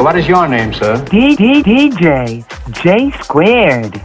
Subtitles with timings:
[0.00, 1.04] What is your name, sir?
[1.10, 2.42] D D DJ
[2.72, 4.00] J squared.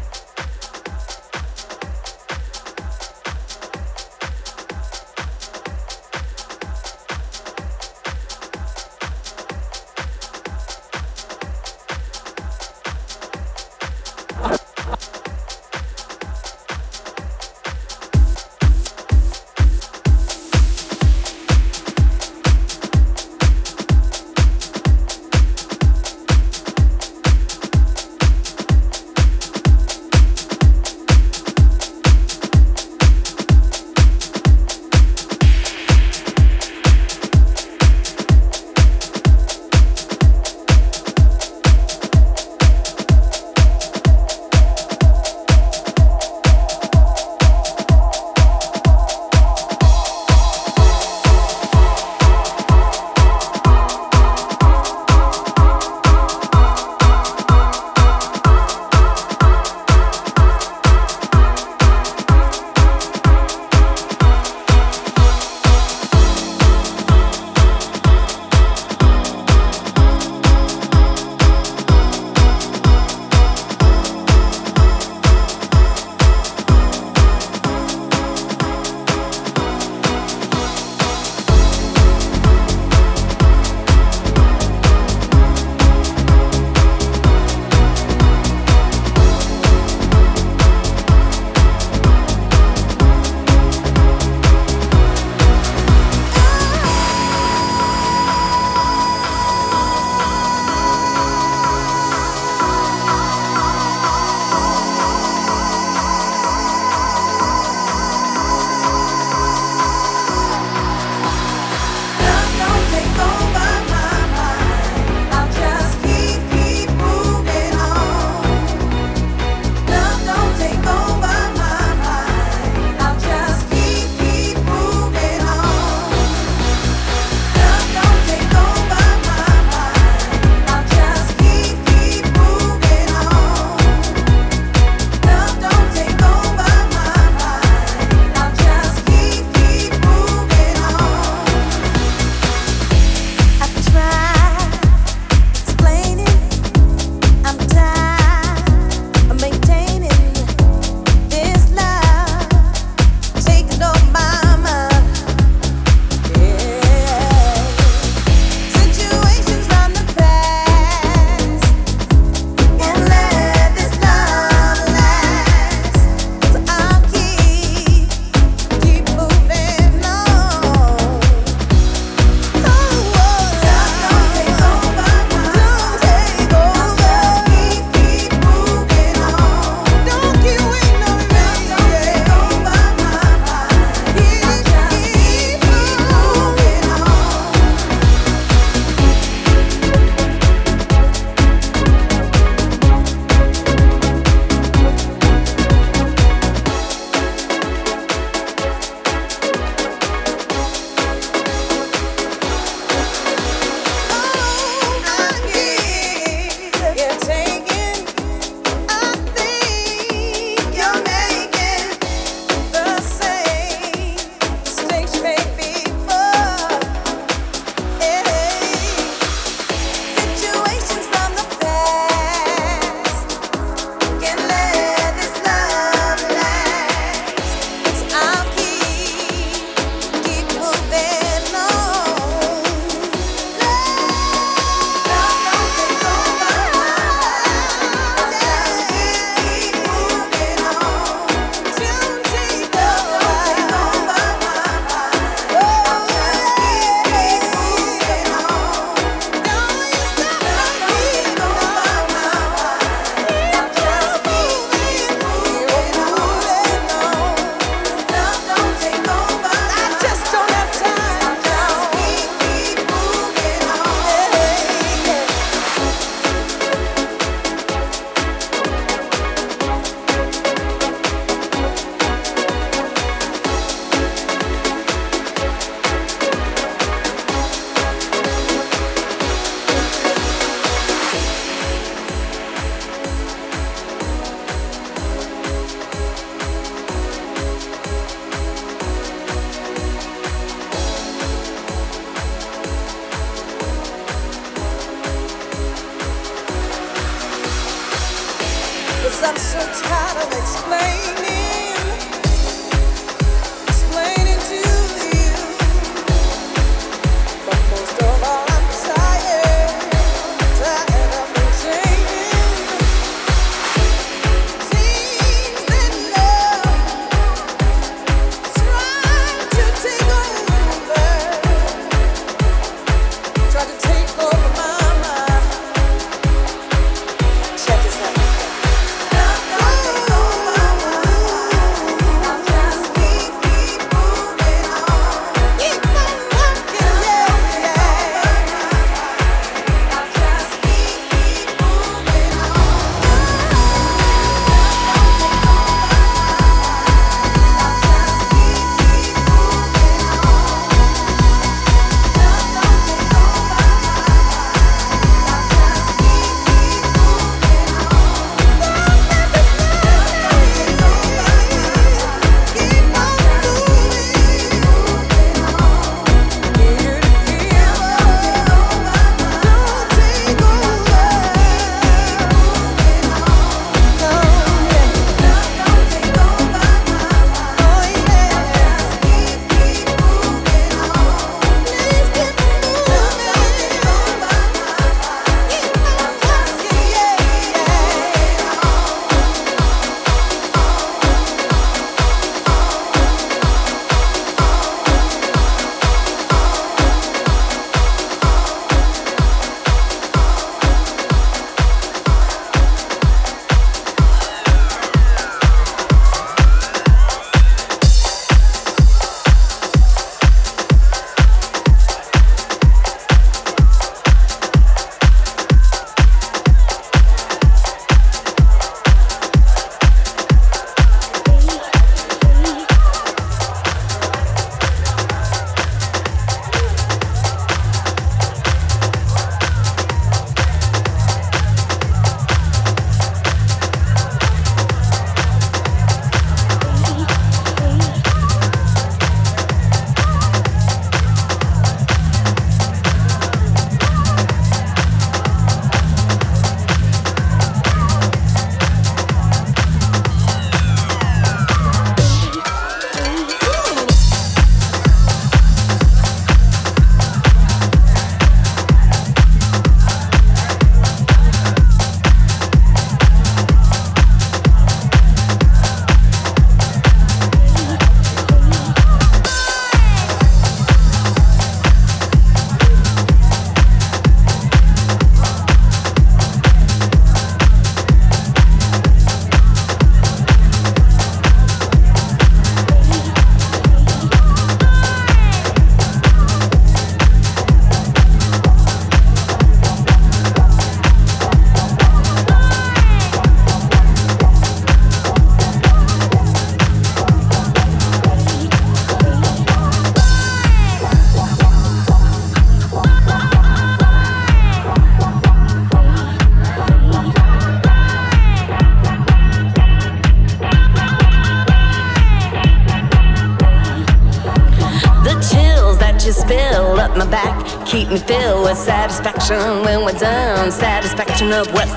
[521.35, 521.74] Of what's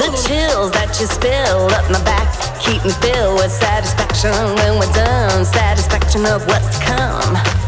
[0.00, 2.28] the chills that you spill up my back
[2.58, 5.44] keep me filled with satisfaction when we're done.
[5.44, 7.59] Satisfaction of what's to come.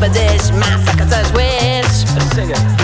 [0.00, 2.06] but this massacre wish.
[2.34, 2.77] Sing it.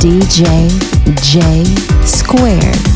[0.00, 0.46] DJ
[1.20, 1.64] J
[2.06, 2.89] Squared.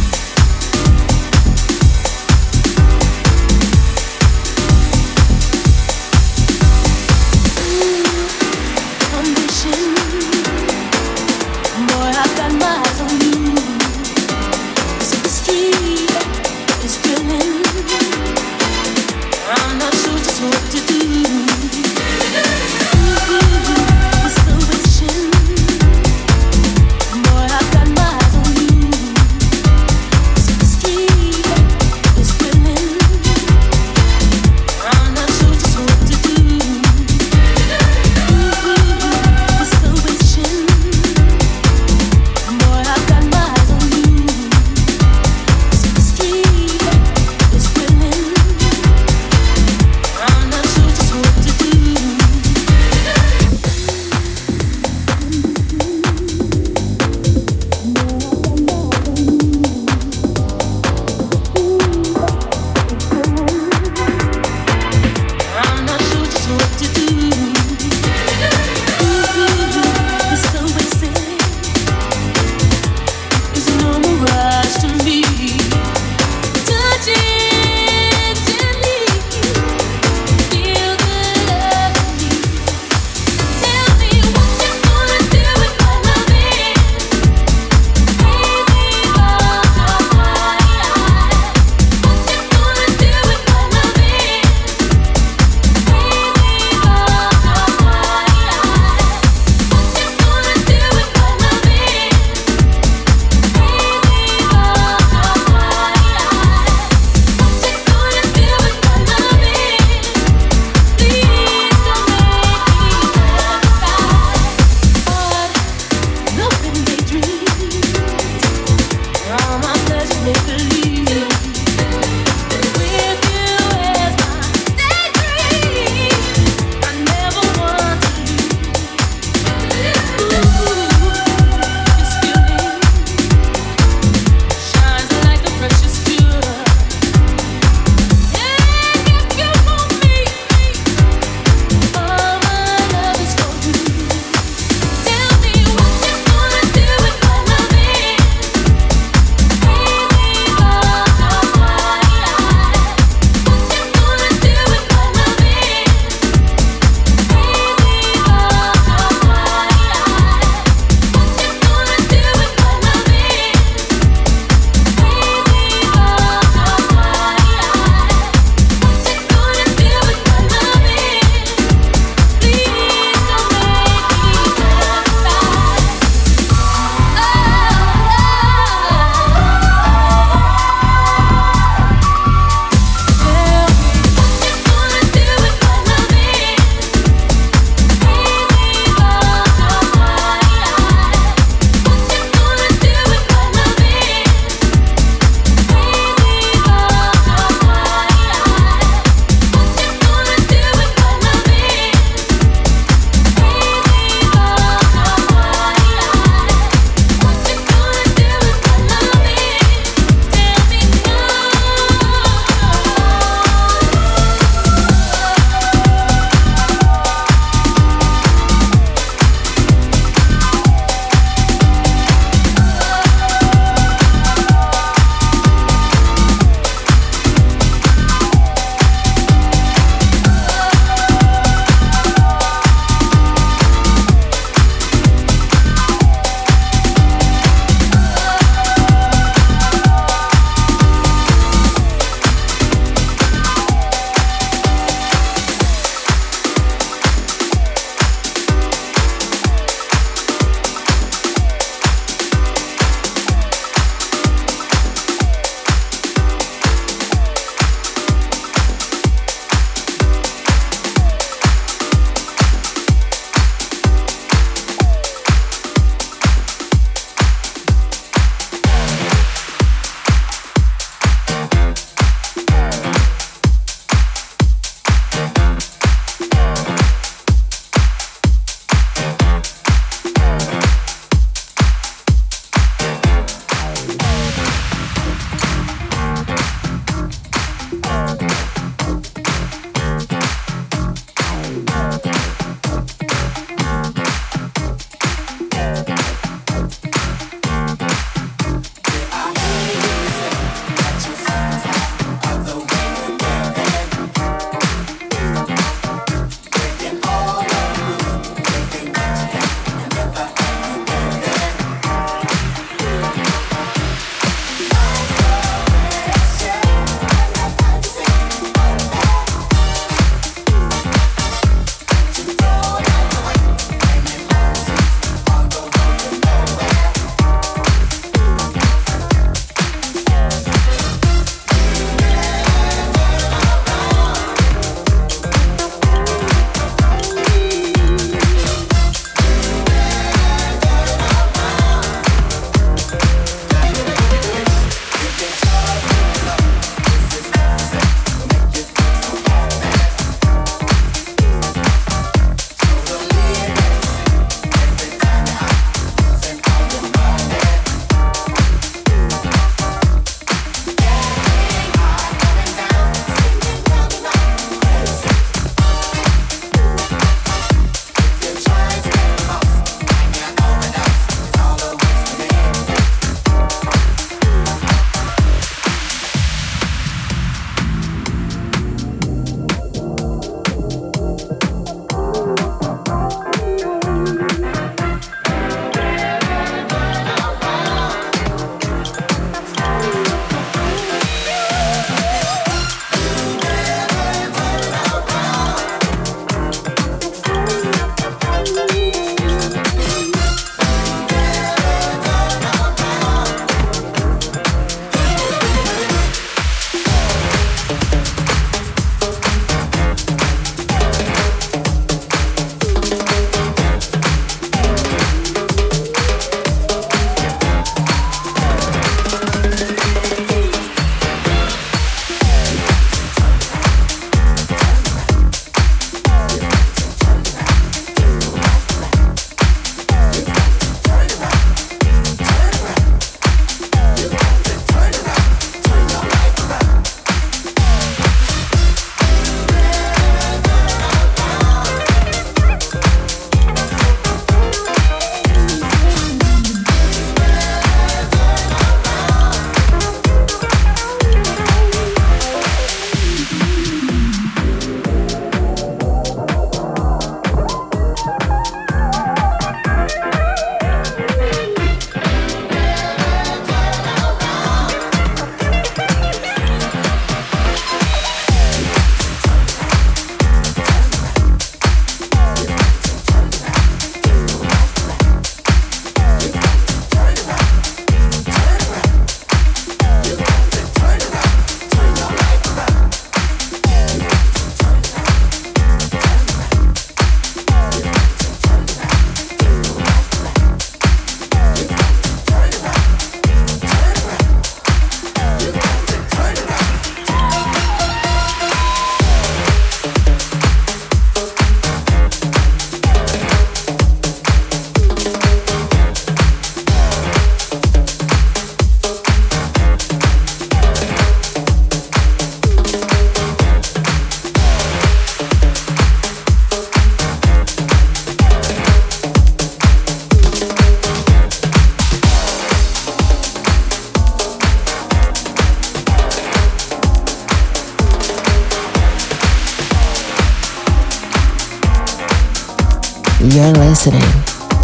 [533.55, 534.01] Listening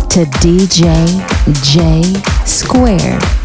[0.08, 0.84] to DJ
[1.62, 2.02] J
[2.44, 3.39] Squared.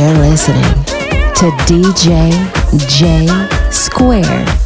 [0.00, 0.62] Listening
[1.34, 2.32] to DJ
[2.88, 3.26] J
[3.70, 4.61] Squared.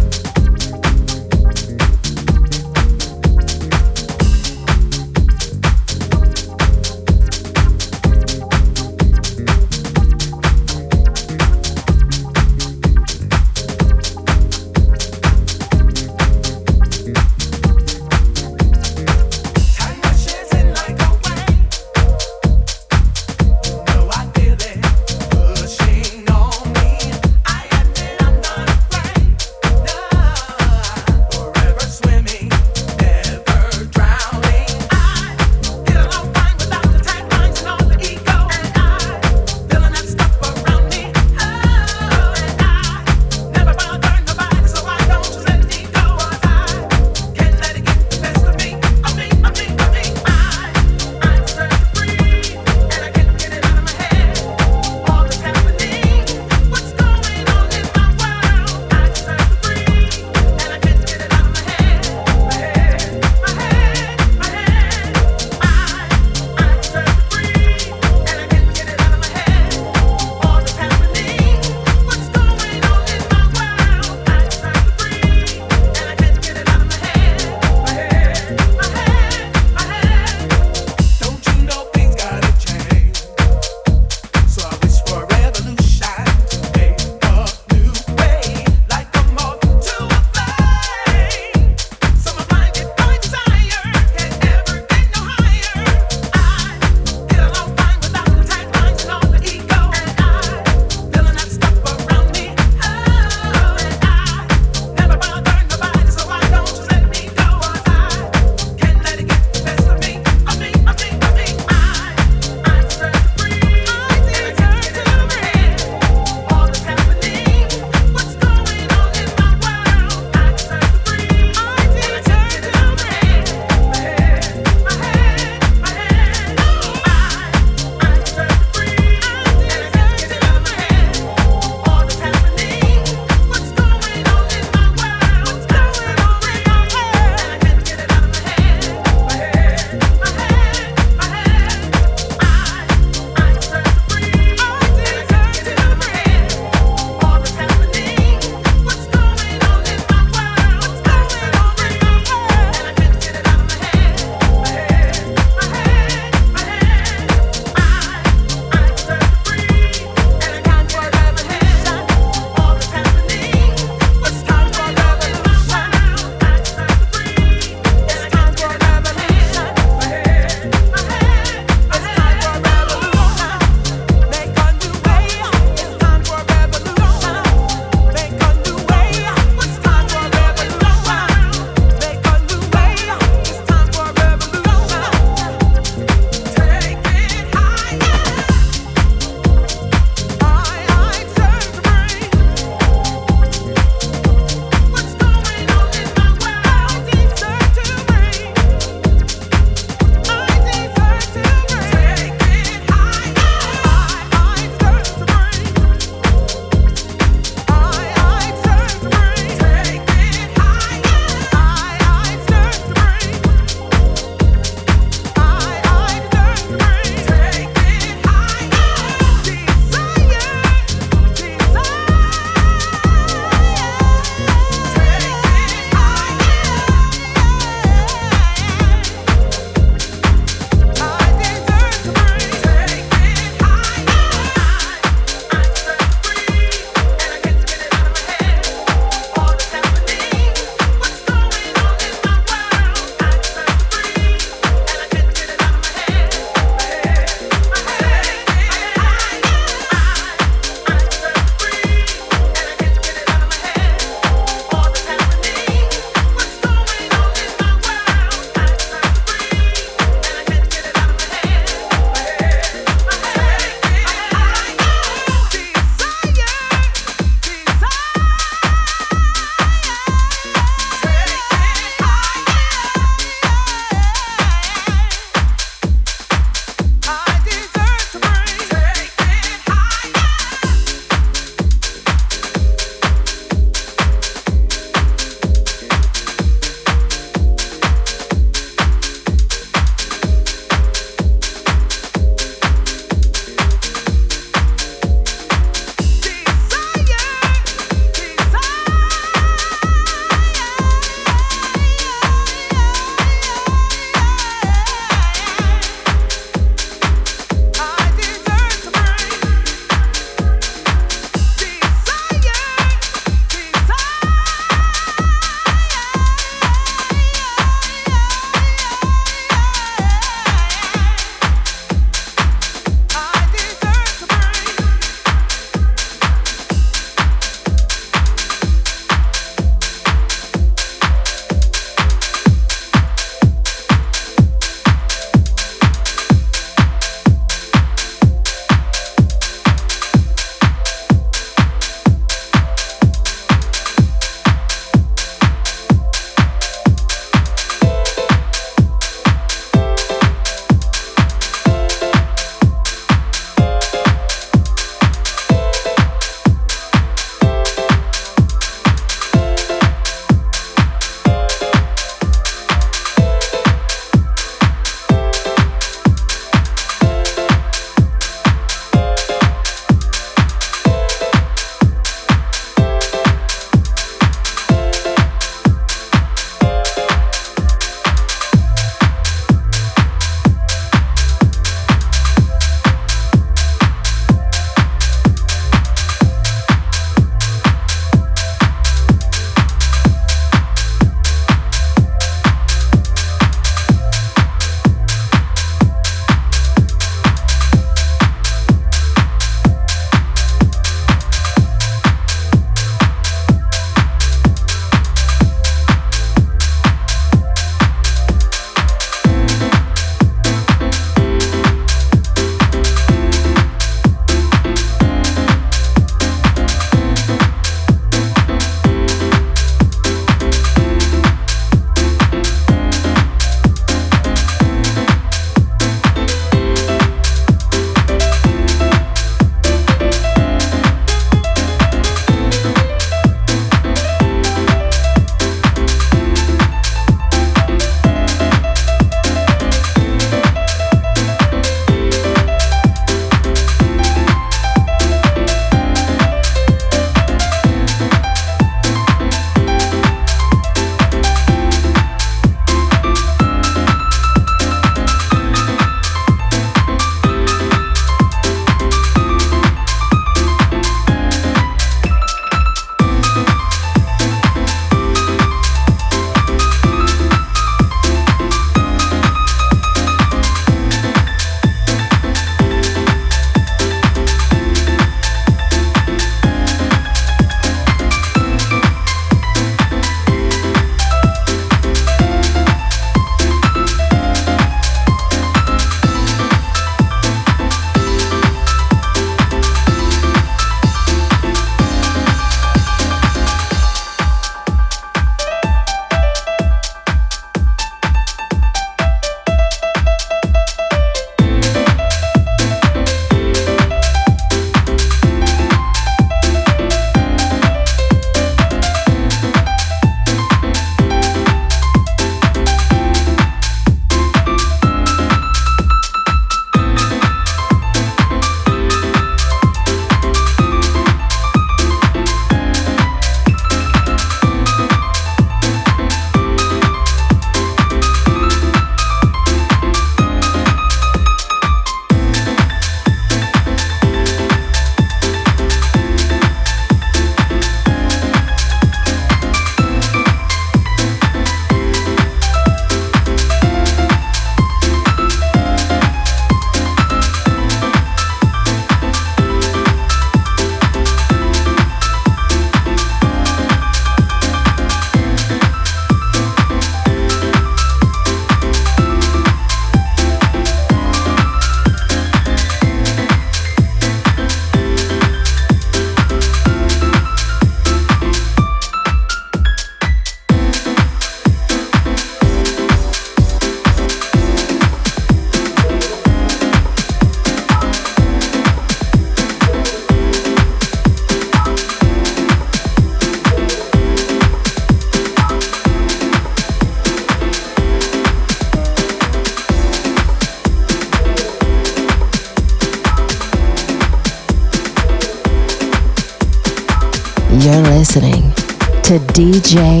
[599.36, 600.00] DJ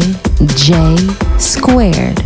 [0.56, 0.96] J
[1.38, 2.25] Squared.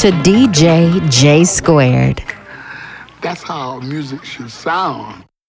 [0.00, 2.24] To DJ J Squared.
[3.20, 5.26] That's how music should sound.